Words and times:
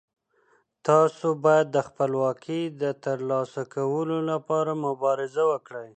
تاسو 0.87 1.27
باید 1.43 1.67
د 1.71 1.77
خپلواکۍ 1.87 2.61
د 2.81 2.83
ترلاسه 3.03 3.61
کولو 3.75 4.17
لپاره 4.31 4.71
مبارزه 4.87 5.43
وکړئ. 5.51 5.89